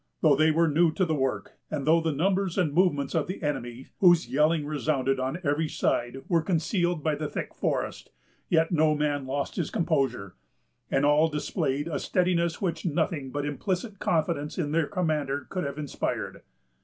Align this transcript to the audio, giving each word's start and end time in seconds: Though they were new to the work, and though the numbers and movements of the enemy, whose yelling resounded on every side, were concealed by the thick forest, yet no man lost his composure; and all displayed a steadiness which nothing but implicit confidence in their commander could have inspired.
Though 0.21 0.35
they 0.35 0.49
were 0.49 0.67
new 0.67 0.91
to 0.93 1.05
the 1.05 1.13
work, 1.13 1.59
and 1.69 1.85
though 1.85 2.01
the 2.01 2.11
numbers 2.11 2.57
and 2.57 2.73
movements 2.73 3.13
of 3.13 3.27
the 3.27 3.43
enemy, 3.43 3.89
whose 3.99 4.27
yelling 4.27 4.65
resounded 4.65 5.19
on 5.19 5.37
every 5.43 5.67
side, 5.69 6.23
were 6.27 6.41
concealed 6.41 7.03
by 7.03 7.13
the 7.13 7.27
thick 7.27 7.53
forest, 7.53 8.09
yet 8.49 8.71
no 8.71 8.95
man 8.95 9.27
lost 9.27 9.57
his 9.57 9.69
composure; 9.69 10.33
and 10.89 11.05
all 11.05 11.27
displayed 11.29 11.87
a 11.87 11.99
steadiness 11.99 12.59
which 12.59 12.83
nothing 12.83 13.29
but 13.29 13.45
implicit 13.45 13.99
confidence 13.99 14.57
in 14.57 14.71
their 14.71 14.87
commander 14.87 15.45
could 15.51 15.65
have 15.65 15.77
inspired. 15.77 16.41